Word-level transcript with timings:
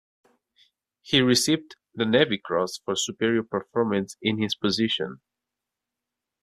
He 1.03 1.21
received 1.21 1.75
the 1.93 2.05
Navy 2.05 2.39
Cross 2.43 2.79
for 2.83 2.95
superior 2.95 3.43
performance 3.43 4.17
in 4.19 4.39
this 4.39 4.55
position. 4.55 5.21